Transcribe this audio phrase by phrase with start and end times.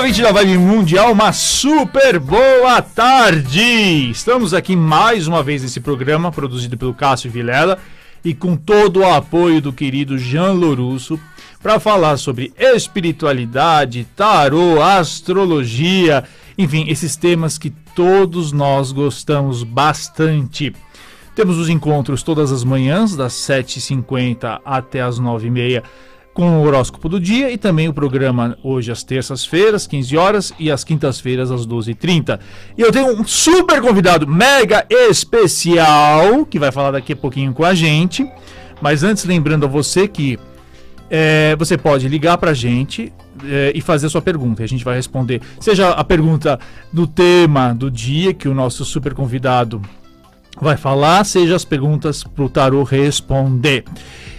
[0.00, 4.10] ouvinte da Vibe Mundial, uma super boa tarde!
[4.10, 7.78] Estamos aqui mais uma vez nesse programa, produzido pelo Cássio Vilela
[8.24, 11.20] e com todo o apoio do querido Jean Lorusso,
[11.62, 16.24] para falar sobre espiritualidade, tarô, astrologia,
[16.56, 20.74] enfim, esses temas que todos nós gostamos bastante.
[21.34, 25.82] Temos os encontros todas as manhãs, das 7h50 até as 9h30
[26.32, 30.70] com o horóscopo do dia e também o programa hoje às terças-feiras, 15 horas e
[30.70, 32.38] às quintas-feiras às 12h30.
[32.78, 37.64] E eu tenho um super convidado mega especial que vai falar daqui a pouquinho com
[37.64, 38.30] a gente.
[38.80, 40.38] Mas antes, lembrando a você que
[41.10, 43.12] é, você pode ligar para a gente
[43.44, 44.62] é, e fazer a sua pergunta.
[44.62, 46.58] A gente vai responder, seja a pergunta
[46.92, 49.82] do tema do dia que o nosso super convidado
[50.58, 53.84] vai falar, seja as perguntas para o Tarô responder.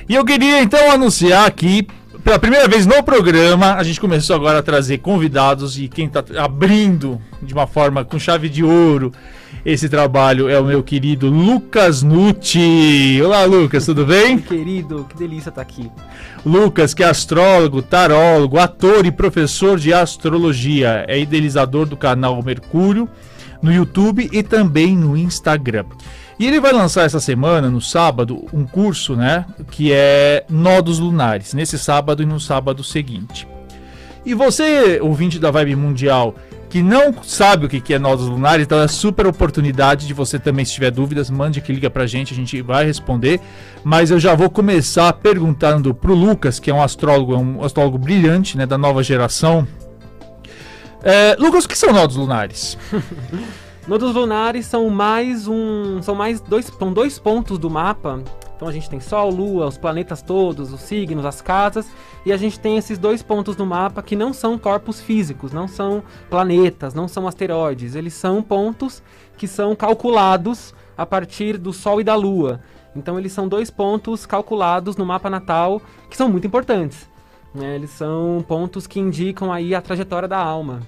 [0.09, 1.87] E eu queria então anunciar aqui,
[2.23, 6.23] pela primeira vez no programa, a gente começou agora a trazer convidados e quem está
[6.37, 9.11] abrindo de uma forma com chave de ouro
[9.63, 13.21] esse trabalho é o meu querido Lucas Nucci.
[13.23, 14.39] Olá, Lucas, tudo bem?
[14.39, 15.87] Querido, que delícia estar tá aqui.
[16.43, 23.07] Lucas, que é astrólogo, tarólogo, ator e professor de astrologia, é idealizador do canal Mercúrio
[23.61, 25.85] no YouTube e também no Instagram.
[26.39, 29.45] E ele vai lançar essa semana, no sábado, um curso, né?
[29.69, 33.47] Que é Nodos Lunares, nesse sábado e no sábado seguinte.
[34.25, 36.35] E você, ouvinte da Vibe Mundial,
[36.71, 40.63] que não sabe o que é Nodos Lunares, então é super oportunidade de você também,
[40.63, 43.41] se tiver dúvidas, mande que liga pra gente, a gente vai responder.
[43.83, 48.57] Mas eu já vou começar perguntando pro Lucas, que é um astrólogo, um astrólogo brilhante,
[48.57, 49.67] né, da nova geração.
[51.03, 52.77] É, Lucas, o que são Nodos Lunares?
[53.87, 56.01] Nodos lunares são mais um.
[56.03, 56.65] São mais dois.
[56.67, 58.21] São dois pontos do mapa.
[58.55, 61.87] Então a gente tem Sol, Lua, os planetas todos, os signos, as casas,
[62.23, 65.67] e a gente tem esses dois pontos no mapa que não são corpos físicos, não
[65.67, 69.01] são planetas, não são asteroides, eles são pontos
[69.35, 72.61] que são calculados a partir do Sol e da Lua.
[72.95, 77.09] Então eles são dois pontos calculados no mapa natal que são muito importantes.
[77.53, 77.75] Né?
[77.75, 80.81] Eles são pontos que indicam aí a trajetória da alma.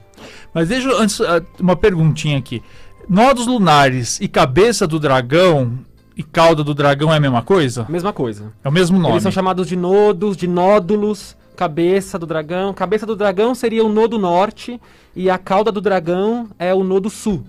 [0.53, 2.63] Mas deixa antes ah, uma perguntinha aqui.
[3.07, 5.77] Nodos lunares e cabeça do dragão
[6.15, 7.85] e cauda do dragão é a mesma coisa?
[7.89, 8.53] Mesma coisa.
[8.63, 9.15] É o mesmo nome.
[9.15, 12.73] Eles são chamados de nodos, de nódulos, cabeça do dragão.
[12.73, 14.79] Cabeça do dragão seria o nodo norte
[15.15, 17.43] e a cauda do dragão é o nodo sul.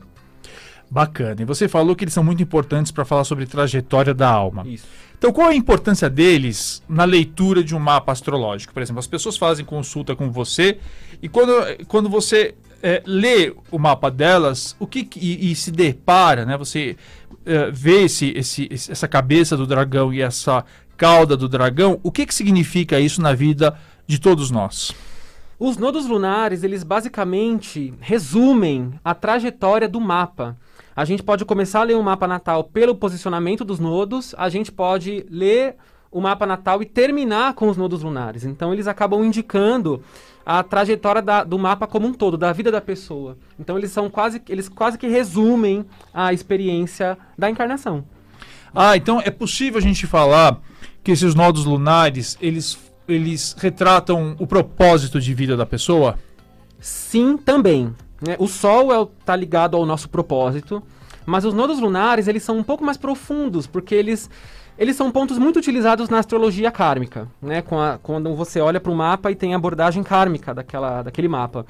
[0.90, 1.42] Bacana.
[1.42, 4.66] E você falou que eles são muito importantes para falar sobre trajetória da alma.
[4.66, 4.86] Isso.
[5.24, 8.74] Então, qual a importância deles na leitura de um mapa astrológico?
[8.74, 10.76] Por exemplo, as pessoas fazem consulta com você
[11.22, 11.54] e quando,
[11.88, 16.58] quando você é, lê o mapa delas, o que e, e se depara, né?
[16.58, 16.98] Você
[17.46, 20.62] é, vê esse, esse, essa cabeça do dragão e essa
[20.94, 23.74] cauda do dragão, o que, que significa isso na vida
[24.06, 24.92] de todos nós?
[25.58, 30.54] Os nodos lunares, eles basicamente resumem a trajetória do mapa.
[30.96, 34.70] A gente pode começar a ler um mapa natal pelo posicionamento dos nodos, a gente
[34.70, 35.76] pode ler
[36.10, 38.44] o mapa natal e terminar com os nodos lunares.
[38.44, 40.00] Então eles acabam indicando
[40.46, 43.36] a trajetória da, do mapa como um todo, da vida da pessoa.
[43.58, 48.04] Então eles são quase, eles quase que resumem a experiência da encarnação.
[48.72, 50.60] Ah, então é possível a gente falar
[51.02, 52.78] que esses nodos lunares, eles,
[53.08, 56.16] eles retratam o propósito de vida da pessoa?
[56.78, 57.94] Sim, também.
[58.26, 58.36] Né?
[58.38, 60.82] O Sol está é, tá ligado ao nosso propósito,
[61.26, 64.30] mas os nodos lunares, eles são um pouco mais profundos, porque eles
[64.76, 67.62] eles são pontos muito utilizados na astrologia kármica, né?
[67.70, 71.64] A, quando você olha para o mapa e tem a abordagem kármica daquela, daquele mapa.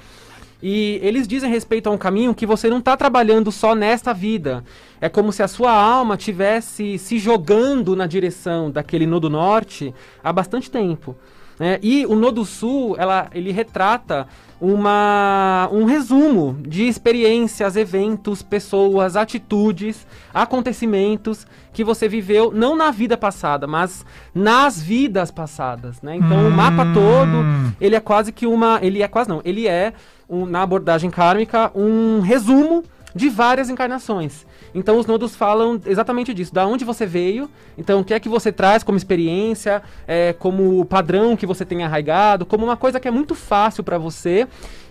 [0.63, 4.65] E eles dizem respeito a um caminho que você não está trabalhando só nesta vida.
[4.99, 10.33] É como se a sua alma tivesse se jogando na direção daquele nodo norte há
[10.33, 11.15] bastante tempo.
[11.59, 11.79] Né?
[11.83, 14.27] E o Nodo Sul, ela, ele retrata
[14.61, 23.17] uma, um resumo de experiências, eventos, pessoas, atitudes, acontecimentos que você viveu não na vida
[23.17, 26.17] passada, mas nas vidas passadas, né?
[26.17, 26.49] Então hum.
[26.49, 29.93] o mapa todo, ele é quase que uma, ele é quase não, ele é
[30.29, 32.85] um, na abordagem kármica um resumo
[33.15, 34.45] de várias encarnações.
[34.75, 38.29] Então os nodos falam exatamente disso, da onde você veio, então o que é que
[38.29, 43.07] você traz como experiência, é, como padrão que você tem arraigado, como uma coisa que
[43.07, 44.49] é muito fácil para você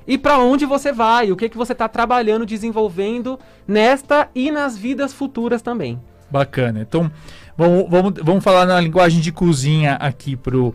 [0.08, 4.52] e para onde você vai, o que é que você está trabalhando, desenvolvendo nesta e
[4.52, 6.00] nas vidas futuras também.
[6.30, 6.82] Bacana.
[6.82, 7.12] Então
[7.58, 10.74] vamos, vamos, vamos falar na linguagem de cozinha aqui pro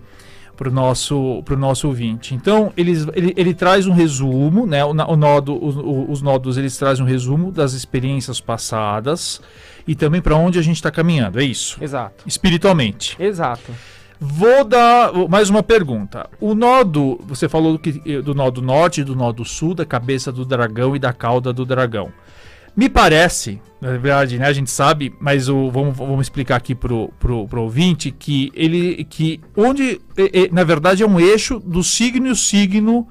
[0.58, 2.34] para o nosso, pro nosso ouvinte.
[2.34, 4.84] Então, eles, ele, ele traz um resumo, né?
[4.84, 9.40] O, o nodo, o, os nódulos eles trazem um resumo das experiências passadas
[9.86, 11.78] e também para onde a gente está caminhando, é isso?
[11.80, 12.24] Exato.
[12.26, 13.16] Espiritualmente.
[13.20, 13.72] Exato.
[14.20, 16.28] Vou dar mais uma pergunta.
[16.40, 17.20] O nó do.
[17.28, 20.44] Você falou do, que, do nó do norte, do nó do sul, da cabeça do
[20.44, 22.10] dragão e da cauda do dragão.
[22.78, 27.12] Me parece, na verdade, né, a gente sabe, mas o, vamos, vamos explicar aqui pro,
[27.18, 29.04] pro, pro ouvinte que ele.
[29.10, 30.00] que onde.
[30.52, 33.08] na verdade, é um eixo do signo e o signo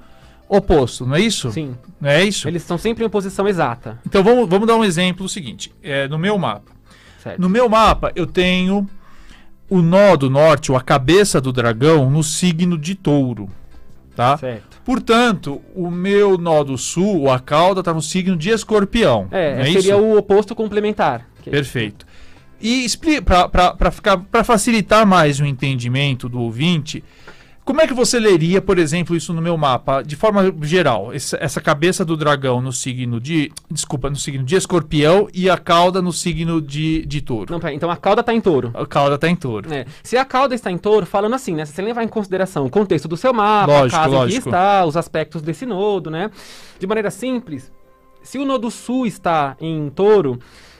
[0.48, 1.52] oposto, não é isso?
[1.52, 1.76] Sim.
[2.00, 2.48] Não é isso?
[2.48, 4.00] Eles estão sempre em posição exata.
[4.06, 6.72] Então vamos, vamos dar um exemplo seguinte: é, no meu mapa.
[7.22, 7.38] Certo.
[7.38, 8.88] No meu mapa, eu tenho
[9.68, 13.50] o nó do norte, ou a cabeça do dragão, no signo de touro.
[14.18, 14.36] Tá?
[14.36, 14.82] Certo.
[14.84, 19.28] Portanto, o meu nó do sul, a cauda, está no signo de escorpião.
[19.30, 19.96] É, é seria isso?
[19.96, 21.24] o oposto complementar.
[21.44, 22.04] Perfeito.
[22.60, 22.84] E
[23.24, 27.04] para facilitar mais o entendimento do ouvinte,
[27.68, 31.12] como é que você leria, por exemplo, isso no meu mapa, de forma geral?
[31.12, 33.52] Essa, cabeça do dragão no signo de.
[33.70, 37.52] Desculpa, no signo de escorpião e a cauda no signo de, de touro.
[37.52, 38.70] Não, pera, então a cauda está em touro.
[38.72, 39.70] A cauda está em touro.
[39.70, 39.84] É.
[40.02, 41.66] Se a cauda está em touro, falando assim, né?
[41.66, 44.42] Se você levar em consideração o contexto do seu mapa, lógico, a casa lógico.
[44.42, 46.30] que está, os aspectos desse nodo, né?
[46.78, 47.70] De maneira simples,
[48.22, 50.38] se o nodo sul está em touro,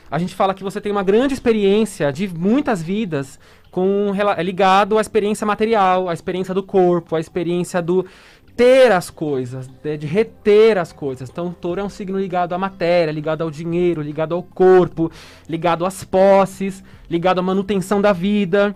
[0.09, 3.39] a gente fala que você tem uma grande experiência de muitas vidas
[3.71, 8.05] com é ligado à experiência material, à experiência do corpo, à experiência do
[8.59, 11.29] ter as coisas, de, de reter as coisas.
[11.29, 15.09] Então, touro é um signo ligado à matéria, ligado ao dinheiro, ligado ao corpo,
[15.47, 18.75] ligado às posses, ligado à manutenção da vida.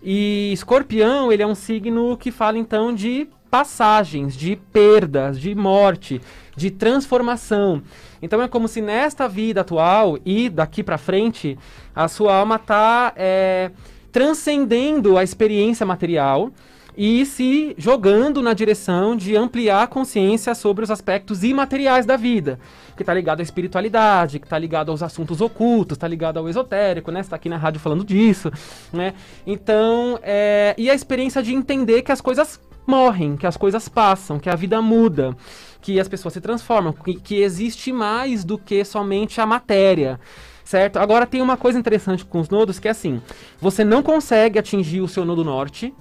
[0.00, 6.20] E escorpião, ele é um signo que fala então de passagens, de perdas, de morte,
[6.56, 7.82] de transformação.
[8.20, 11.58] Então é como se nesta vida atual e daqui para frente
[11.94, 13.70] a sua alma está é,
[14.14, 16.52] transcendendo a experiência material
[16.96, 22.60] e se jogando na direção de ampliar a consciência sobre os aspectos imateriais da vida,
[22.96, 27.10] que está ligado à espiritualidade, que está ligado aos assuntos ocultos, está ligado ao esotérico,
[27.10, 27.18] né?
[27.18, 28.52] Está aqui na rádio falando disso,
[28.92, 29.14] né?
[29.44, 30.76] Então, é...
[30.78, 34.54] e a experiência de entender que as coisas morrem, que as coisas passam, que a
[34.54, 35.36] vida muda,
[35.80, 40.20] que as pessoas se transformam, que, que existe mais do que somente a matéria
[40.64, 40.98] certo?
[40.98, 43.20] Agora tem uma coisa interessante com os nodos que é assim:
[43.60, 45.94] você não consegue atingir o seu nodo norte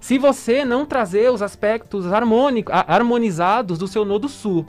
[0.00, 4.64] se você não trazer os aspectos harmônicos, harmonizados do seu nodo sul.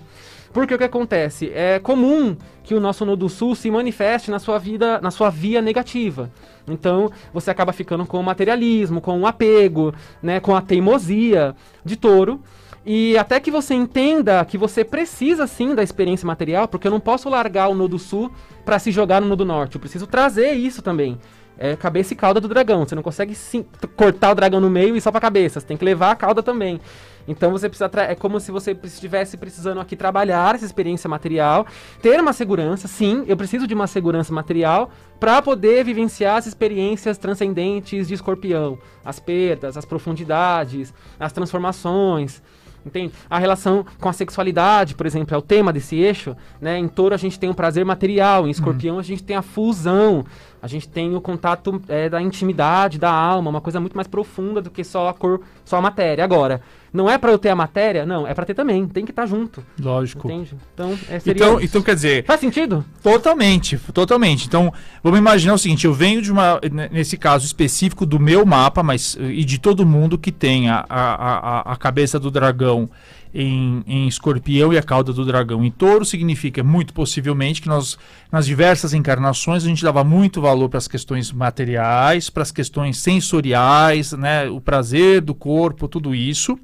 [0.52, 1.52] Porque o que acontece?
[1.54, 5.62] É comum que o nosso nodo sul se manifeste na sua vida, na sua via
[5.62, 6.32] negativa.
[6.68, 11.96] Então, você acaba ficando com o materialismo, com o apego, né, com a teimosia de
[11.96, 12.42] touro.
[12.86, 17.00] E até que você entenda que você precisa sim da experiência material, porque eu não
[17.00, 18.32] posso largar o nodo sul
[18.66, 19.76] para se jogar no nodo norte.
[19.76, 21.18] Eu preciso trazer isso também.
[21.62, 22.86] É cabeça e cauda do dragão.
[22.86, 23.66] Você não consegue sim,
[23.98, 25.60] cortar o dragão no meio e só pra cabeça.
[25.60, 26.80] Você tem que levar a cauda também.
[27.28, 27.92] Então você precisa.
[28.08, 31.68] É como se você estivesse precisando aqui trabalhar essa experiência material,
[32.02, 32.88] ter uma segurança.
[32.88, 34.90] Sim, eu preciso de uma segurança material
[35.20, 38.80] para poder vivenciar as experiências transcendentes de escorpião.
[39.04, 42.42] As perdas, as profundidades, as transformações.
[42.90, 43.14] Entende?
[43.30, 46.36] A relação com a sexualidade, por exemplo, é o tema desse eixo.
[46.60, 46.78] Né?
[46.78, 49.00] Em touro a gente tem o prazer material, em escorpião uhum.
[49.00, 50.26] a gente tem a fusão,
[50.62, 54.62] a gente tem o contato é, da intimidade, da alma, uma coisa muito mais profunda
[54.62, 56.24] do que só a cor, só a matéria.
[56.24, 58.06] Agora, não é para eu ter a matéria?
[58.06, 58.88] Não, é para ter também.
[58.88, 59.64] Tem que estar tá junto.
[59.80, 60.28] Lógico.
[60.28, 60.56] Entende?
[60.74, 62.26] Então, é, seria então, então, quer dizer.
[62.26, 62.84] Faz sentido?
[63.02, 64.48] Totalmente, totalmente.
[64.48, 66.60] Então, vamos imaginar o seguinte: eu venho de uma.
[66.92, 71.14] Nesse caso específico do meu mapa, mas e de todo mundo que tem a, a,
[71.14, 72.90] a, a cabeça do dragão
[73.34, 77.98] em, em escorpião e a cauda do dragão em touro, significa muito possivelmente que nós,
[78.32, 82.98] nas diversas encarnações, a gente dava muito valor para as questões materiais, para as questões
[82.98, 86.58] sensoriais, né, o prazer do corpo, tudo isso.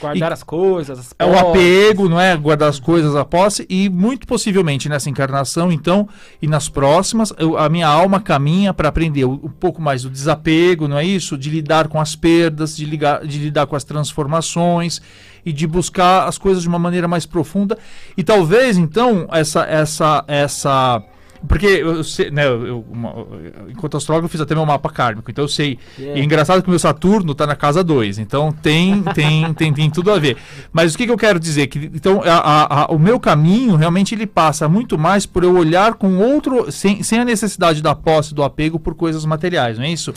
[0.00, 0.98] Guardar e as coisas.
[0.98, 2.36] As é o apego, não é?
[2.36, 3.66] Guardar as coisas, a posse.
[3.68, 6.08] E muito possivelmente nessa encarnação, então,
[6.40, 10.10] e nas próximas, eu, a minha alma caminha para aprender um, um pouco mais do
[10.10, 11.36] desapego, não é isso?
[11.36, 15.00] De lidar com as perdas, de, ligar, de lidar com as transformações
[15.44, 17.78] e de buscar as coisas de uma maneira mais profunda.
[18.16, 19.64] E talvez, então, essa.
[19.64, 21.02] essa, essa
[21.46, 23.26] porque eu sei, né, eu, uma,
[23.68, 25.78] enquanto astrólogo eu fiz até meu mapa kármico, então eu sei.
[25.98, 26.18] Yeah.
[26.18, 29.72] E é engraçado que o meu Saturno está na casa 2, então tem, tem, tem,
[29.72, 30.36] tem tudo a ver.
[30.72, 31.66] Mas o que, que eu quero dizer?
[31.66, 35.94] Que, então, a, a, o meu caminho realmente ele passa muito mais por eu olhar
[35.94, 39.90] com outro, sem, sem a necessidade da posse, do apego por coisas materiais, não é
[39.90, 40.12] isso?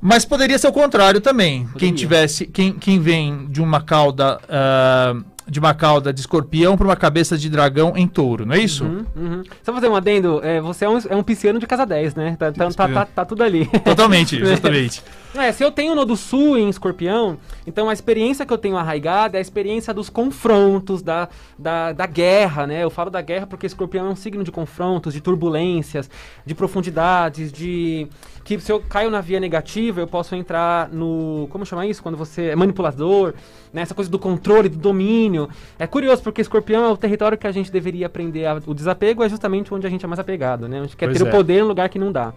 [0.00, 1.64] Mas poderia ser o contrário também.
[1.64, 1.78] Poderia.
[1.78, 6.86] Quem tivesse, quem, quem vem de uma cauda uh, de uma cauda de escorpião para
[6.86, 8.84] uma cabeça de dragão em touro, não é isso?
[8.84, 9.42] Uhum, uhum.
[9.62, 12.36] Só fazer um adendo, é, você é um, é um pisciano de casa 10, né?
[12.36, 13.66] Tá, tá, tá, tá, tá tudo ali.
[13.84, 15.02] Totalmente, justamente.
[15.36, 17.36] É, se eu tenho o nodo sul em escorpião,
[17.66, 22.06] então a experiência que eu tenho arraigada é a experiência dos confrontos, da, da, da
[22.06, 22.82] guerra, né?
[22.82, 26.10] Eu falo da guerra porque escorpião é um signo de confrontos, de turbulências,
[26.44, 28.08] de profundidades, de.
[28.44, 31.48] Que se eu caio na via negativa, eu posso entrar no.
[31.50, 32.02] Como chama isso?
[32.02, 33.34] Quando você é manipulador,
[33.76, 33.82] né?
[33.82, 35.50] Essa coisa do controle, do domínio.
[35.78, 38.46] É curioso, porque escorpião é o território que a gente deveria aprender.
[38.46, 40.78] A, o desapego é justamente onde a gente é mais apegado, né?
[40.78, 41.28] A gente quer Pois ter é.
[41.28, 42.32] o poder no lugar que não dá.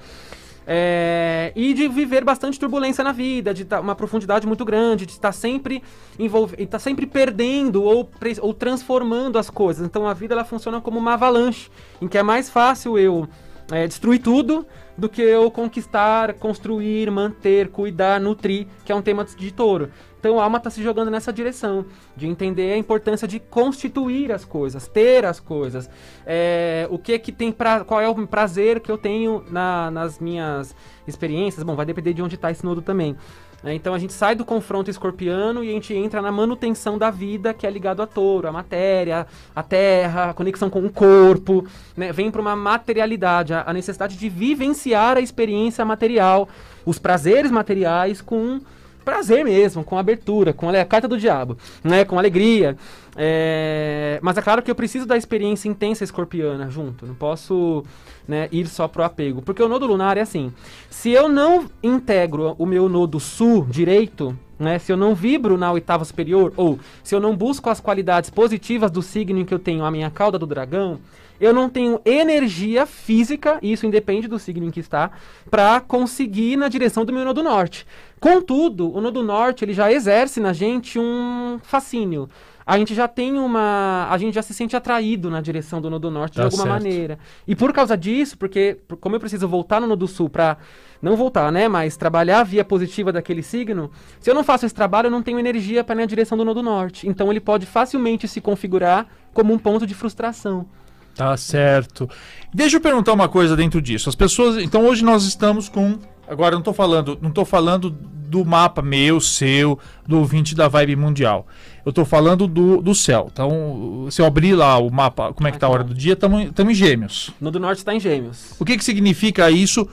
[0.67, 5.13] É, e de viver bastante turbulência na vida, de tá, uma profundidade muito grande, de
[5.13, 5.81] estar sempre
[6.19, 8.07] envolvido, estar sempre perdendo ou,
[8.41, 9.87] ou transformando as coisas.
[9.87, 11.69] Então a vida ela funciona como uma avalanche,
[12.01, 13.27] em que é mais fácil eu
[13.71, 14.65] é, destruir tudo
[14.99, 19.89] do que eu conquistar, construir, manter, cuidar, nutrir, que é um tema de touro.
[20.19, 24.43] Então a alma está se jogando nessa direção, de entender a importância de constituir as
[24.43, 25.89] coisas, ter as coisas.
[26.25, 30.19] É, o que que tem pra, qual é o prazer que eu tenho na- nas
[30.19, 30.75] minhas
[31.07, 31.63] experiências.
[31.63, 33.15] Bom, vai depender de onde está esse nodo também.
[33.63, 37.09] É, então a gente sai do confronto escorpiano e a gente entra na manutenção da
[37.09, 41.65] vida, que é ligado a touro, a matéria, a terra, a conexão com o corpo,
[41.95, 42.11] né?
[42.11, 46.47] Vem para uma materialidade, a necessidade de vivenciar a experiência material,
[46.85, 48.61] os prazeres materiais com
[49.03, 52.05] prazer mesmo, com abertura, com a carta do diabo, né?
[52.05, 52.77] Com alegria.
[53.15, 57.05] É, Mas é claro que eu preciso da experiência intensa escorpiana junto.
[57.05, 57.83] Não posso
[58.27, 59.41] né, ir só pro apego.
[59.41, 60.53] Porque o nodo lunar é assim.
[60.89, 65.71] Se eu não integro o meu nodo sul direito, né, se eu não vibro na
[65.71, 69.59] oitava superior, ou se eu não busco as qualidades positivas do signo em que eu
[69.59, 70.99] tenho a minha cauda do dragão,
[71.39, 75.11] eu não tenho energia física, e isso independe do signo em que está,
[75.49, 77.87] para conseguir ir na direção do meu nodo norte.
[78.19, 82.29] Contudo, o nodo norte ele já exerce na gente um fascínio.
[82.69, 84.07] A gente já tem uma.
[84.11, 86.83] A gente já se sente atraído na direção do nodo norte Tá de alguma certo.
[86.83, 87.17] maneira.
[87.47, 90.55] E por causa disso, porque por- como eu preciso voltar no nodo sul para
[91.01, 94.75] não voltar, né, mas trabalhar a via positiva daquele signo, se eu não faço esse
[94.75, 97.07] trabalho, eu não tenho energia para ir na direção do nodo norte.
[97.07, 100.67] Então ele pode facilmente se configurar como um ponto de frustração.
[101.15, 102.07] Tá certo.
[102.53, 104.09] Deixa eu perguntar uma coisa dentro disso.
[104.09, 105.97] As pessoas, então hoje nós estamos com,
[106.29, 110.95] agora não tô falando, não tô falando do mapa meu, seu, do ouvinte da Vibe
[110.95, 111.47] Mundial.
[111.85, 113.27] Eu tô falando do, do céu.
[113.31, 116.13] Então, se eu abrir lá o mapa, como é que tá a hora do dia,
[116.13, 117.31] estamos em Gêmeos.
[117.41, 118.53] Nodo norte está em Gêmeos.
[118.59, 119.87] O que que significa isso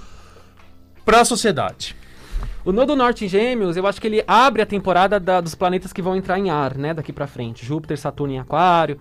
[1.04, 1.96] para a sociedade?
[2.64, 5.92] O Nodo Norte em Gêmeos, eu acho que ele abre a temporada da- dos planetas
[5.92, 7.64] que vão entrar em ar, né, daqui pra frente.
[7.64, 8.98] Júpiter, Saturno em Aquário.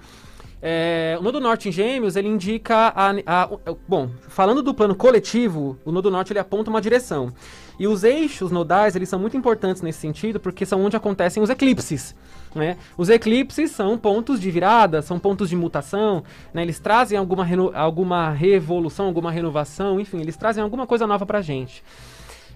[0.67, 4.95] É, o Nodo Norte em Gêmeos, ele indica a, a- o- Bom, falando do plano
[4.95, 7.31] coletivo, o Nodo Norte ele aponta uma direção.
[7.77, 11.51] E os eixos nodais, eles são muito importantes nesse sentido, porque são onde acontecem os
[11.51, 12.15] eclipses.
[12.55, 12.77] Né?
[12.97, 16.63] Os eclipses são pontos de virada, são pontos de mutação, né?
[16.63, 17.45] eles trazem alguma,
[17.75, 21.83] alguma revolução, alguma renovação, enfim, eles trazem alguma coisa nova pra gente.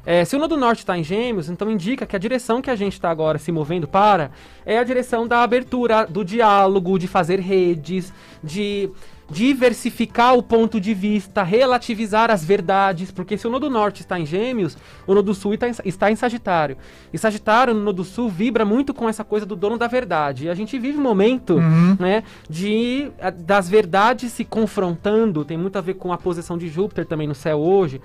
[0.06, 2.76] É, se o Nodo Norte está em Gêmeos, então indica que a direção que a
[2.76, 4.32] gente está agora se movendo para
[4.66, 8.14] é a direção da abertura, do diálogo, de fazer redes,
[8.44, 8.90] de
[9.30, 14.26] diversificar o ponto de vista, relativizar as verdades, porque se o Nodo Norte está em
[14.26, 14.76] Gêmeos,
[15.06, 16.78] o Nodo Sul está em, Sagitário.
[17.14, 20.46] E Sagitário, no Nodo Sul, vibra muito com essa coisa do dono da verdade.
[20.46, 21.96] E a gente vive um momento Uhum.
[22.00, 27.06] né, de das verdades se confrontando, tem muito a ver com a posição de Júpiter
[27.06, 28.02] também no céu hoje.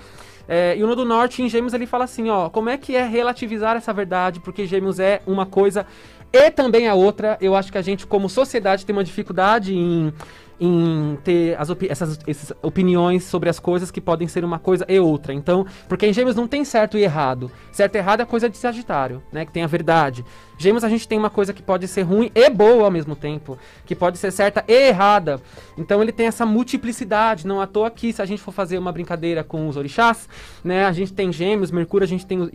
[0.49, 3.07] É, e o Nodo Norte em Gêmeos ele fala assim, ó, como é que é
[3.07, 5.87] relativizar essa verdade, porque Gêmeos é uma coisa
[6.33, 7.39] e também a outra.
[7.41, 10.13] Eu acho que a gente como sociedade tem uma dificuldade em
[10.61, 14.85] em ter as opi- essas, essas opiniões sobre as coisas que podem ser uma coisa
[14.89, 15.33] e outra.
[15.33, 17.51] Então, porque em Gêmeos não tem certo e errado.
[17.73, 19.45] Certo e errado é coisa de Sagitário, né?
[19.45, 20.25] Que tem a verdade.
[20.57, 23.59] Gêmeos a gente tem uma coisa que pode ser ruim e boa ao mesmo tempo,
[23.85, 25.41] que pode ser certa e errada.
[25.77, 28.93] Então ele tem essa multiplicidade, não à toa que se a gente for fazer uma
[28.93, 30.29] brincadeira com os orixás,
[30.63, 32.51] né, a gente tem Gêmeos, Mercúrio, a gente tem os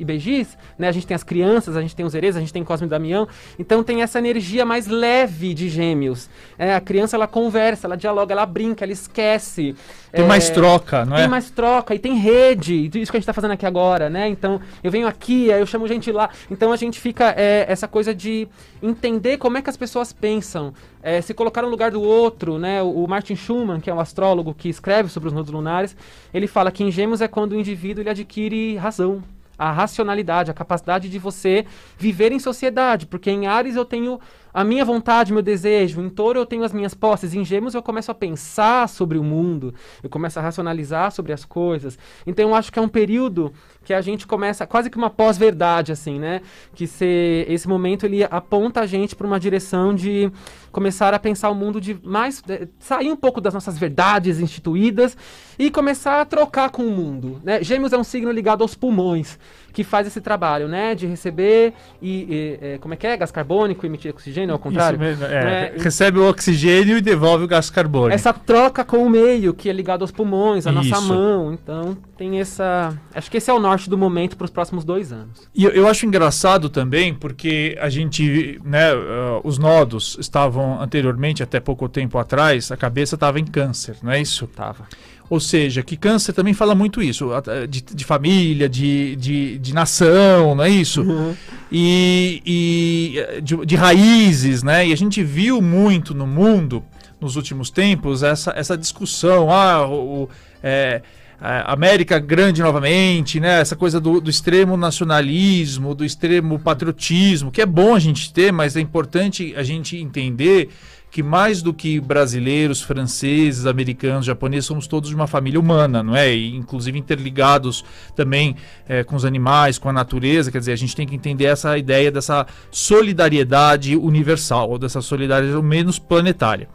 [0.78, 2.88] né, a gente tem as crianças, a gente tem os Erês, a gente tem Cosme
[2.88, 3.28] e Damião.
[3.58, 6.30] Então tem essa energia mais leve de Gêmeos.
[6.58, 9.76] É, a criança ela conversa, ela dialoga, ela brinca, ela esquece.
[10.12, 11.28] Tem É, mais troca, não tem é?
[11.28, 14.28] mais troca e tem rede, isso que a gente tá fazendo aqui agora, né?
[14.28, 16.30] Então, eu venho aqui, aí eu chamo gente lá.
[16.50, 18.48] Então a gente fica é, essa coisa de
[18.82, 22.82] entender como é que as pessoas pensam, é, se colocar no lugar do outro, né?
[22.82, 25.96] O, o Martin Schumann, que é um astrólogo que escreve sobre os nodos lunares,
[26.34, 29.24] ele fala que em Gêmeos é quando o indivíduo ele adquire razão.
[29.58, 31.66] A racionalidade, a capacidade de você
[31.98, 34.18] viver em sociedade, porque em Ares eu tenho
[34.54, 37.84] a minha vontade, meu desejo, em Touro eu tenho as minhas posses, em Gêmeos eu
[37.84, 41.98] começo a pensar sobre o mundo, eu começo a racionalizar sobre as coisas.
[42.26, 43.54] Então eu acho que é um período
[43.90, 46.42] que a gente começa quase que uma pós-verdade, assim, né?
[46.76, 50.32] Que se, esse momento ele aponta a gente para uma direção de
[50.72, 52.44] começar a pensar o mundo de mais.
[52.78, 55.18] sair um pouco das nossas verdades instituídas
[55.58, 57.42] e começar a trocar com o mundo.
[57.44, 57.64] Né?
[57.64, 59.40] Gêmeos é um signo ligado aos pulmões,
[59.74, 60.94] que faz esse trabalho, né?
[60.94, 62.12] De receber e.
[62.12, 63.18] e é, como é que é?
[63.18, 64.98] Gás carbônico emitir oxigênio, ao contrário?
[64.98, 65.44] Isso mesmo, é.
[65.44, 65.72] Né?
[65.78, 68.14] Recebe o oxigênio e devolve o gás carbônico.
[68.14, 71.52] Essa troca com o meio, que é ligado aos pulmões, a nossa mão.
[71.54, 72.94] Então, tem essa.
[73.16, 75.48] Acho que esse é o norte do momento para os próximos dois anos.
[75.54, 78.60] E eu, eu, acho engraçado também, porque a gente.
[78.64, 83.98] Né, uh, os nodos estavam anteriormente, até pouco tempo atrás, a cabeça estava em câncer,
[84.02, 84.48] não é isso?
[84.48, 84.88] Tava.
[85.30, 87.30] Ou seja, que câncer também fala muito isso,
[87.70, 91.04] de, de família, de, de, de, nação, não é isso?
[91.04, 91.36] Uhum.
[91.72, 94.88] E, e de, de, raízes, né?
[94.88, 96.84] E a gente viu muito no mundo,
[97.22, 100.28] nos últimos tempos, essa, essa discussão, ah, o,
[100.64, 101.04] é,
[101.42, 103.62] América grande novamente, né?
[103.62, 108.52] Essa coisa do, do, extremo nacionalismo, do extremo patriotismo, que é bom a gente ter,
[108.52, 110.70] mas é importante a gente entender
[111.12, 116.16] que mais do que brasileiros, franceses, americanos, japoneses, somos todos de uma família humana, não
[116.16, 116.34] é?
[116.36, 117.84] E, inclusive interligados
[118.16, 118.56] também
[118.88, 120.52] é, com os animais, com a natureza.
[120.52, 125.64] Quer dizer, a gente tem que entender essa ideia dessa solidariedade universal, ou dessa solidariedade
[125.64, 126.68] menos planetária.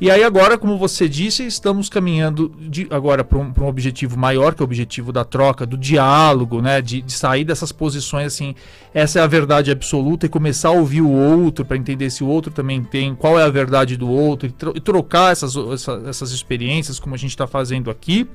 [0.00, 4.54] E aí agora, como você disse, estamos caminhando de, agora para um, um, objetivo maior,
[4.54, 6.80] que é o objetivo da troca, do diálogo, né?
[6.80, 8.54] De, de, sair dessas posições assim,
[8.92, 12.26] essa é a verdade absoluta e começar a ouvir o outro para entender se o
[12.26, 16.02] outro também tem, qual é a verdade do outro e, tro e trocar essas, essa,
[16.06, 18.28] essas experiências como a gente está fazendo aqui.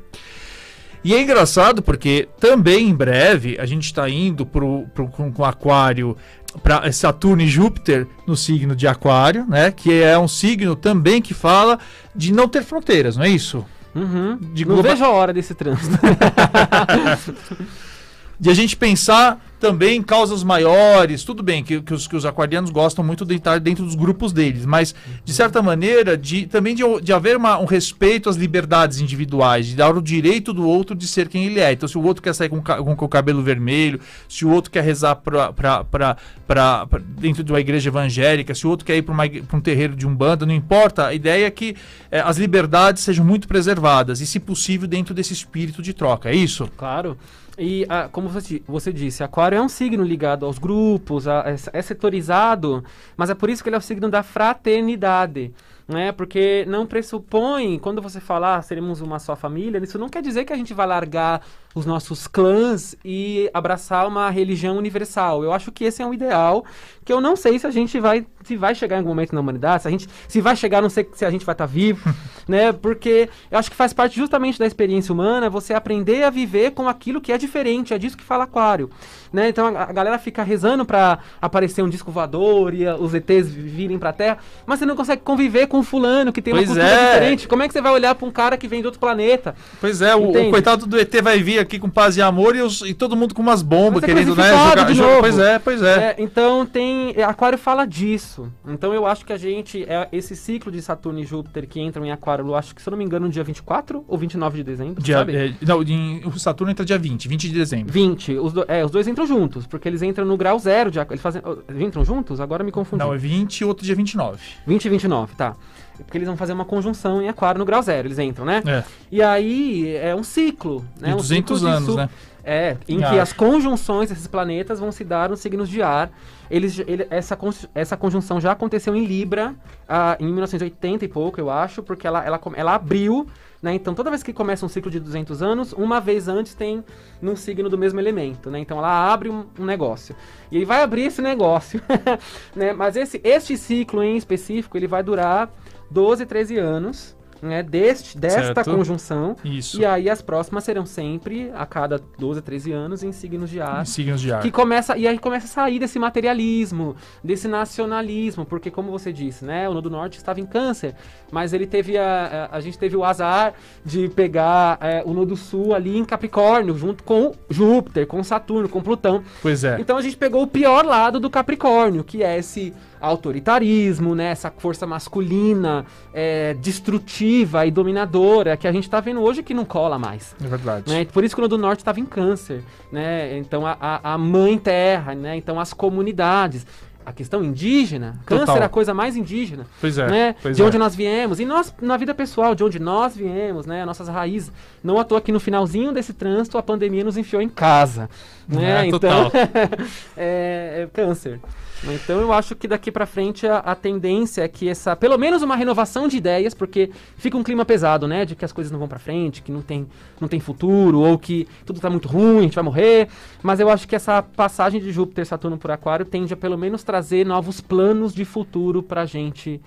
[1.04, 6.18] E é engraçado porque também em breve a gente está indo para o Aquário
[6.64, 9.72] para Saturno e Júpiter no signo de Aquário, né?
[9.72, 11.80] Que é um signo também que fala
[12.16, 13.66] de não ter fronteiras, não é isso?
[13.94, 14.38] Uhum.
[14.54, 15.98] De não vejo a hora desse trânsito.
[18.40, 22.70] de a gente pensar também causas maiores, tudo bem que, que, os, que os aquarianos
[22.70, 24.94] gostam muito de estar dentro dos grupos deles, mas
[25.26, 29.76] de certa maneira de, também de, de haver uma, um respeito às liberdades individuais, de
[29.76, 31.72] dar o direito do outro de ser quem ele é.
[31.72, 34.84] Então, se o outro quer sair com, com, o cabelo vermelho, se o outro quer
[34.84, 36.88] rezar pra, pra, pra, pra
[37.20, 40.46] dentro de uma igreja evangélica, se o outro quer ir para um terreiro de umbanda,
[40.46, 41.08] não importa.
[41.08, 41.76] A ideia é que
[42.12, 46.30] é, as liberdades sejam muito preservadas e, se possível, dentro desse espírito de troca.
[46.30, 46.70] É isso?
[46.78, 47.18] Claro.
[47.58, 51.80] E, a, como você, você disse, Aquário é um signo ligado aos grupos, a, é,
[51.80, 52.84] é setorizado,
[53.16, 55.52] mas é por isso que ele é o signo da fraternidade
[55.88, 56.12] né?
[56.12, 60.44] Porque não pressupõe, quando você falar ah, seremos uma só família, isso não quer dizer
[60.44, 61.42] que a gente vai largar
[61.74, 65.44] os nossos clãs e abraçar uma religião universal.
[65.44, 66.66] Eu acho que esse é um ideal
[67.06, 69.42] que eu não sei se a gente vai se vai chegar em algum momento na
[69.42, 71.72] humanidade, se a gente se vai chegar, não sei se a gente vai estar tá
[71.72, 72.14] vivo,
[72.48, 72.74] né?
[72.74, 76.88] Porque eu acho que faz parte justamente da experiência humana você aprender a viver com
[76.88, 78.90] aquilo que é diferente, é disso que fala Aquário,
[79.32, 79.50] né?
[79.50, 83.50] Então a, a galera fica rezando para aparecer um disco voador e a, os ETs
[83.50, 86.94] virem para Terra, mas você não consegue conviver com fulano que tem pois uma cultura
[86.94, 87.14] é.
[87.14, 87.48] diferente.
[87.48, 89.56] Como é que você vai olhar para um cara que vem de outro planeta?
[89.80, 92.62] Pois é, o, o, coitado do ET vai vir aqui com paz e amor e,
[92.62, 94.50] os, e todo mundo com umas bombas querendo, né?
[94.50, 95.98] Jogar, jogar, pois é, pois é.
[95.98, 96.16] é.
[96.18, 97.16] Então tem.
[97.24, 98.52] Aquário fala disso.
[98.68, 99.84] Então eu acho que a gente.
[99.84, 102.88] É esse ciclo de Saturno e Júpiter que entram em Aquário, eu acho que, se
[102.88, 105.02] eu não me engano, no dia 24 ou 29 de dezembro.
[105.02, 107.92] Dia, é, não, em, o Saturno entra dia 20, 20 de dezembro.
[107.92, 108.34] 20.
[108.38, 110.92] Os, do, é, os dois entram juntos, porque eles entram no grau zero.
[110.92, 111.42] De, eles fazem.
[111.80, 112.40] Entram juntos?
[112.40, 113.04] Agora me confundi.
[113.04, 114.40] Não, é 20 e outro dia 29.
[114.66, 115.56] 20 e 29, tá.
[115.98, 118.62] Porque eles vão fazer uma conjunção em aquário no grau zero, eles entram, né?
[118.66, 118.84] É.
[119.12, 121.10] E aí é um ciclo, né?
[121.10, 122.10] De um 200 ciclo anos, né?
[122.44, 126.10] É, em que as conjunções desses planetas vão se dar nos signos de ar.
[126.50, 127.38] Eles, ele, essa,
[127.76, 129.54] essa conjunção já aconteceu em Libra
[129.84, 133.28] uh, em 1980 e pouco, eu acho, porque ela, ela, ela abriu
[133.62, 133.74] né?
[133.74, 136.84] Então, toda vez que começa um ciclo de 200 anos, uma vez antes tem
[137.22, 138.60] num signo do mesmo elemento, né?
[138.60, 140.16] Então, ela abre um, negócio.
[140.52, 141.82] E ele vai abrir esse negócio,
[142.56, 142.74] né?
[142.74, 145.52] Mas esse, este ciclo em específico, ele vai durar
[145.90, 148.76] 12, 13 anos né, deste, desta certo.
[148.76, 149.36] conjunção.
[149.44, 149.80] Isso.
[149.80, 153.62] E aí as próximas serão sempre, a cada 12 a 13 anos, em signos de
[153.62, 153.82] ar.
[153.82, 154.42] Em signos de ar.
[154.42, 159.46] Que começa, e aí começa a sair desse materialismo, desse nacionalismo, porque como você disse,
[159.46, 160.96] né, o Nodo Norte estava em câncer,
[161.32, 165.36] mas ele teve a, a, a gente teve o azar de pegar é, o Nodo
[165.36, 169.24] Sul ali em Capricórnio, junto com Júpiter, com Saturno, com Plutão.
[169.42, 169.78] Pois é.
[169.80, 174.32] Então a gente pegou o pior lado do Capricórnio, que é esse autoritarismo, né?
[174.32, 179.66] Essa força masculina é, destrutiva e dominadora que a gente está vendo hoje que não
[179.66, 180.36] cola mais.
[180.44, 180.92] É verdade.
[180.92, 181.06] Né?
[181.06, 183.38] Por isso que o do Norte estava em câncer, né?
[183.38, 185.36] Então a, a, a mãe terra, né?
[185.36, 186.66] Então as comunidades
[187.08, 188.64] a questão indígena, câncer Total.
[188.64, 190.10] é a coisa mais indígena, Pois é.
[190.10, 190.36] né?
[190.42, 190.66] pois de é.
[190.66, 191.40] onde nós viemos.
[191.40, 193.86] E nós, na vida pessoal, de onde nós viemos, né?
[193.86, 194.52] Nossas raízes.
[194.84, 198.10] Não à toa que no finalzinho desse trânsito a pandemia nos enfiou em casa.
[198.46, 198.82] Né?
[198.82, 199.32] É, então,
[200.18, 201.40] é, é câncer.
[201.84, 205.42] Então eu acho que daqui pra frente a, a tendência é que essa, pelo menos
[205.42, 208.80] uma renovação de ideias, porque fica um clima pesado, né, de que as coisas não
[208.80, 209.88] vão pra frente, que não tem,
[210.20, 213.08] não tem futuro ou que tudo tá muito ruim, a gente vai morrer.
[213.44, 216.84] Mas eu acho que essa passagem de Júpiter Saturno por Aquário tende a pelo menos
[216.84, 219.62] trazer novos planos de futuro pra gente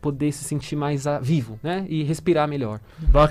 [0.00, 2.78] poder se sentir mais ah, vivo, né, e respirar melhor.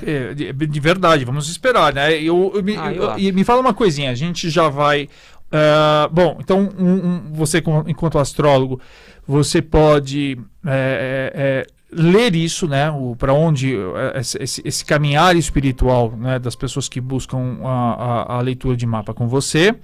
[0.08, 2.20] É, De, de verdade, vamos esperar, né?
[2.20, 5.08] Eu, eu me, Ah, eu eu- e me fala uma coisinha, a gente já vai.
[5.54, 8.80] Ah, bom, então um- um- você, enquanto astrólogo,
[9.28, 12.88] você pode é, é, é, ler isso, né?
[13.18, 18.38] Para onde é, esse, esse- esse caminhar espiritual né, das pessoas que buscam a, a-
[18.38, 19.76] a leitura de mapa com você.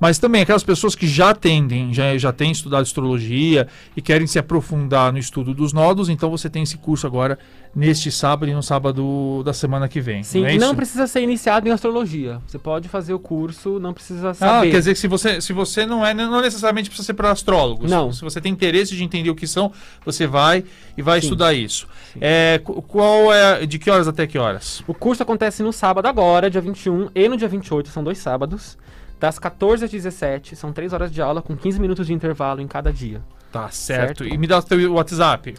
[0.00, 4.38] Mas também aquelas pessoas que já atendem, já, já têm estudado astrologia e querem se
[4.38, 7.38] aprofundar no estudo dos nodos, então você tem esse curso agora
[7.76, 10.22] neste sábado e no sábado da semana que vem.
[10.22, 12.40] Sim, não é e não precisa ser iniciado em astrologia.
[12.46, 14.70] Você pode fazer o curso, não precisa Ah, saber.
[14.70, 17.86] quer dizer que se você, se você não é, não necessariamente precisa ser para astrólogo.
[17.86, 18.10] Não.
[18.12, 19.70] Se, você tem interesse de entender o que são,
[20.04, 20.64] você vai
[20.96, 21.26] e vai Sim.
[21.26, 21.86] estudar isso.
[22.20, 24.82] É, qu- qual é, de que horas até que horas?
[24.88, 28.76] O curso acontece no sábado agora, dia 21, e no dia 28, são dois sábados,
[29.20, 32.66] das 14 às 17, são 3 horas de aula com 15 minutos de intervalo em
[32.66, 33.20] cada dia.
[33.52, 34.24] Tá certo.
[34.24, 34.34] Certo.
[34.34, 35.54] E me dá o teu WhatsApp.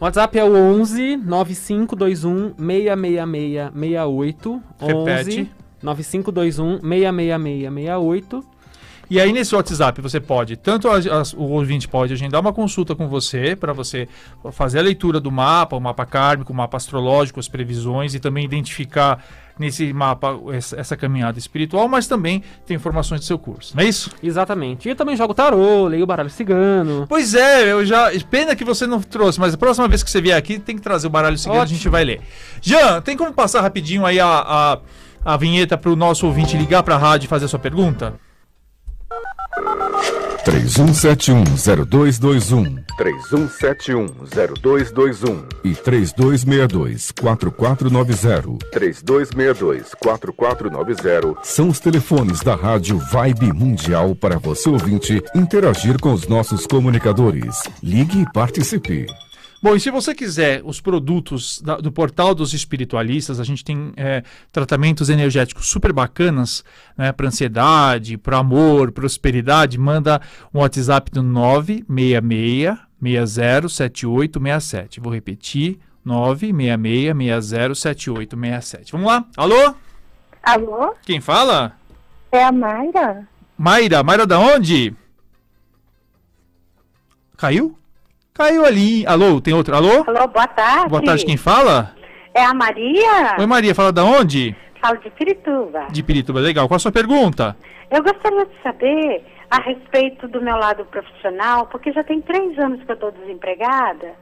[0.00, 4.62] O WhatsApp é o 11 9521 666 68.
[4.80, 5.40] Repete.
[5.40, 5.50] 11
[5.82, 8.44] 9521 666 68.
[9.10, 12.94] E aí nesse WhatsApp você pode, tanto a- as- o ouvinte pode agendar uma consulta
[12.96, 14.08] com você para você
[14.50, 18.46] fazer a leitura do mapa, o mapa kármico, o mapa astrológico, as previsões e também
[18.46, 19.22] identificar
[19.58, 23.86] nesse mapa essa, essa caminhada espiritual, mas também tem informações do seu curso, não é
[23.86, 24.10] isso?
[24.22, 24.88] Exatamente.
[24.88, 27.06] E eu também jogo tarô, leio baralho cigano.
[27.08, 28.10] Pois é, eu já.
[28.30, 30.82] Pena que você não trouxe, mas a próxima vez que você vier aqui tem que
[30.82, 31.66] trazer o baralho a Ótimo.
[31.66, 32.20] gente vai ler.
[32.60, 34.78] Jean, tem como passar rapidinho aí a, a,
[35.24, 38.14] a vinheta para o nosso ouvinte ligar para a rádio e fazer a sua pergunta?
[40.44, 55.20] 31710221 31710221 e 3262-4490 3262-4490 são os telefones da Rádio Vibe Mundial para você ouvinte
[55.34, 57.62] interagir com os nossos comunicadores.
[57.82, 59.06] Ligue e participe.
[59.64, 63.94] Bom, e se você quiser os produtos da- do portal dos espiritualistas, a gente tem
[63.96, 64.22] é,
[64.52, 66.62] tratamentos energéticos super bacanas
[66.98, 69.78] né, para ansiedade, para amor, prosperidade.
[69.78, 70.20] Manda
[70.52, 75.00] um WhatsApp do 966 607867.
[75.00, 78.92] Vou repetir: 966 607867.
[78.92, 79.24] Vamos lá?
[79.34, 79.74] Alô?
[80.42, 80.94] Alô?
[81.06, 81.72] Quem fala?
[82.30, 83.26] É a Mayra?
[83.56, 84.02] Mayra.
[84.02, 84.94] Mayra da onde?
[87.38, 87.78] Caiu?
[88.36, 89.06] Caiu ali.
[89.06, 89.76] Alô, tem outro?
[89.76, 90.02] Alô?
[90.08, 90.88] Alô, boa tarde.
[90.88, 91.94] Boa tarde, quem fala?
[92.34, 93.36] É a Maria?
[93.38, 94.56] Oi, Maria, fala da onde?
[94.82, 95.86] Falo de Pirituba.
[95.92, 96.66] De Pirituba, legal.
[96.66, 97.56] Qual a sua pergunta?
[97.88, 102.82] Eu gostaria de saber a respeito do meu lado profissional, porque já tem três anos
[102.82, 104.14] que eu estou desempregada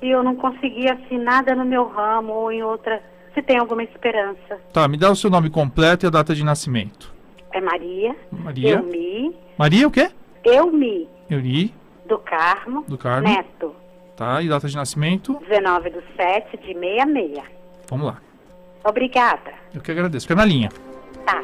[0.00, 3.02] e eu não consegui assim nada no meu ramo ou em outra.
[3.34, 4.58] Se tem alguma esperança.
[4.72, 7.12] Tá, me dá o seu nome completo e a data de nascimento.
[7.52, 8.16] É Maria.
[8.32, 8.76] Maria?
[8.76, 9.36] Eumi.
[9.58, 10.10] Maria o quê?
[10.46, 11.06] Eumi.
[11.28, 11.74] Euri,
[12.10, 12.84] Do Carmo.
[12.88, 13.28] do Carmo.
[13.28, 13.72] Neto.
[14.16, 15.38] Tá, e data de nascimento?
[15.48, 17.40] 19 do 7 de 66.
[17.88, 18.18] Vamos lá.
[18.84, 19.52] Obrigada.
[19.72, 20.26] Eu que agradeço.
[20.26, 20.70] Fica na linha.
[21.24, 21.40] Tá.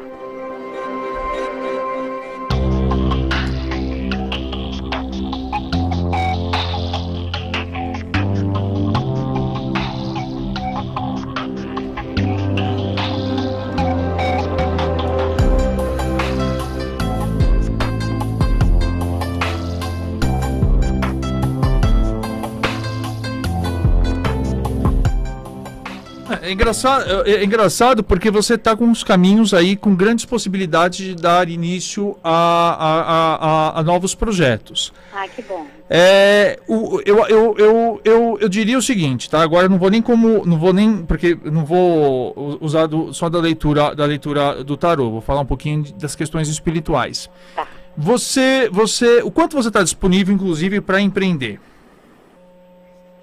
[26.47, 31.15] É engraçado, é engraçado porque você tá com uns caminhos aí com grandes possibilidades de
[31.15, 33.35] dar início a, a,
[33.77, 34.93] a, a- novos projetos.
[35.13, 35.65] Ah, que bom.
[35.89, 39.41] É, o- eu, eu, eu, eu, eu diria o seguinte, tá?
[39.41, 40.45] Agora eu não vou nem como.
[40.45, 40.97] Não vou nem.
[41.05, 45.09] Porque não vou usar do- só da leitura, da leitura do tarô.
[45.11, 47.29] Vou falar um pouquinho das questões espirituais.
[47.55, 47.67] Tá.
[47.95, 48.69] Você.
[48.71, 51.59] você o quanto você está disponível, inclusive, para empreender?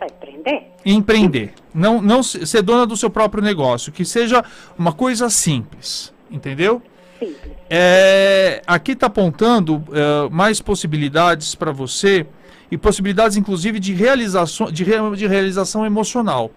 [0.05, 0.63] Vai prender?
[0.85, 1.53] Empreender.
[1.73, 3.91] Não, não se- ser dona do seu próprio negócio.
[3.91, 4.45] Que seja
[4.79, 6.13] uma coisa simples.
[6.31, 6.83] Entendeu?
[7.19, 7.53] Simples.
[7.71, 12.27] É, aqui está apontando é, mais possibilidades para você
[12.71, 16.51] e possibilidades inclusive de realização, de, re- de realização emocional.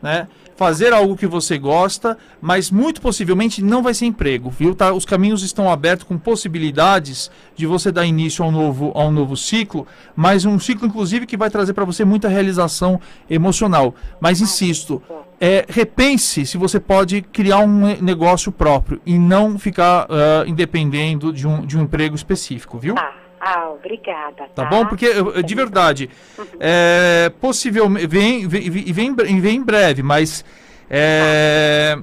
[0.00, 0.26] né?
[0.56, 4.74] Fazer algo que você gosta, mas muito possivelmente não vai ser emprego, viu?
[4.74, 4.92] Tá?
[4.92, 9.10] Os caminhos estão abertos com possibilidades de você dar início a um novo, a um
[9.10, 13.94] novo ciclo, mas um ciclo, inclusive, que vai trazer para você muita realização emocional.
[14.18, 15.02] Mas insisto,
[15.38, 21.32] é, repense se você pode criar um ne- negócio próprio e não ficar ah, independendo
[21.32, 22.94] de um, de um emprego específico, viu?
[22.94, 23.25] Tá.
[23.48, 24.48] Ah, obrigada.
[24.54, 24.84] Tá bom?
[24.86, 26.10] Porque, eu- de verdade,
[26.58, 30.44] é, possivelmente, vem, vem, vem, vem em bre- vem em breve, mas
[30.90, 31.96] é,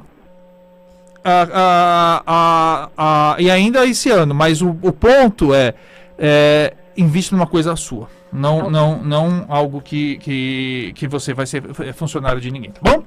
[1.23, 5.73] a- a- a- a- e ainda esse ano, mas o, o ponto é,
[6.17, 11.61] é invista numa coisa sua, não, não, não algo que, que, que você vai ser
[11.93, 13.02] funcionário de ninguém, tá bom?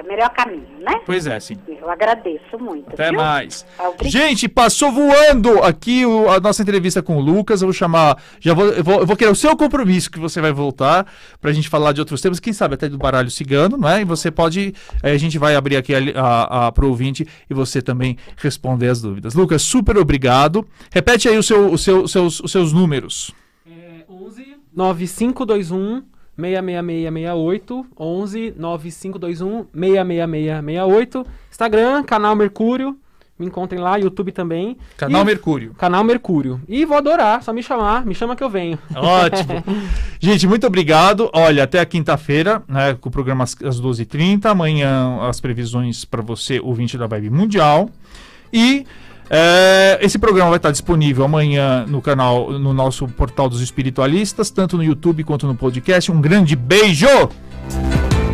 [0.00, 0.98] É o melhor caminho, né?
[1.04, 1.58] Pois é, sim.
[1.68, 2.88] Eu agradeço muito.
[2.90, 3.18] Até viu?
[3.20, 3.66] mais.
[3.78, 4.08] Ah, obrigada.
[4.10, 7.60] Gente, passou voando aqui o- a nossa entrevista com o Lucas.
[7.60, 8.16] Eu vou chamar.
[8.40, 11.06] Já vou, eu vou, eu vou querer o seu compromisso que você vai voltar
[11.38, 14.00] pra gente falar de outros temas, quem sabe até do baralho cigano, não é?
[14.00, 14.74] E você pode.
[15.02, 18.88] aí a gente vai abrir aqui a, a, a, pro ouvinte e você também responder
[18.88, 19.34] as dúvidas.
[19.34, 20.66] Lucas, super obrigado.
[20.90, 23.32] Repete aí o seu, o seu, os, seus, os seus números.
[23.70, 26.02] É 11 9521
[26.40, 32.96] 66668 11 9521 66668 Instagram, canal Mercúrio.
[33.38, 34.76] Me encontrem lá, YouTube também.
[34.98, 35.72] Canal E- Mercúrio.
[35.78, 36.60] Canal Mercúrio.
[36.68, 38.78] E vou adorar, só me chamar, me chama que eu venho.
[38.94, 39.64] Ótimo.
[40.20, 41.30] Gente, muito obrigado.
[41.32, 44.44] Olha, até a quinta-feira, né, com o programa às, às 12h30.
[44.44, 47.88] Amanhã as previsões para você, ouvinte da Vibe Mundial.
[48.52, 48.84] E
[49.32, 54.76] é, esse programa vai estar disponível amanhã no canal, no nosso portal dos espiritualistas, tanto
[54.76, 56.10] no YouTube quanto no podcast.
[56.10, 57.06] Um grande beijo!